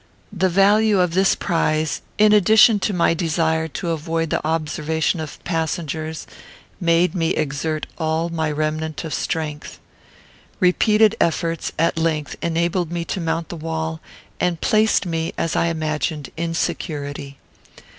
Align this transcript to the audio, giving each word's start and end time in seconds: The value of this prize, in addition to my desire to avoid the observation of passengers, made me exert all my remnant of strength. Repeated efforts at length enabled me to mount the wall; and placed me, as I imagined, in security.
The 0.33 0.49
value 0.49 0.99
of 0.99 1.13
this 1.13 1.35
prize, 1.35 2.01
in 2.17 2.33
addition 2.33 2.79
to 2.79 2.91
my 2.91 3.13
desire 3.13 3.67
to 3.67 3.91
avoid 3.91 4.31
the 4.31 4.43
observation 4.43 5.19
of 5.19 5.37
passengers, 5.43 6.25
made 6.79 7.13
me 7.13 7.35
exert 7.35 7.85
all 7.99 8.29
my 8.29 8.49
remnant 8.51 9.03
of 9.03 9.13
strength. 9.13 9.79
Repeated 10.59 11.15
efforts 11.21 11.71
at 11.77 11.99
length 11.99 12.35
enabled 12.41 12.91
me 12.91 13.05
to 13.05 13.21
mount 13.21 13.49
the 13.49 13.55
wall; 13.55 14.01
and 14.39 14.59
placed 14.59 15.05
me, 15.05 15.33
as 15.37 15.55
I 15.55 15.67
imagined, 15.67 16.31
in 16.35 16.55
security. 16.55 17.37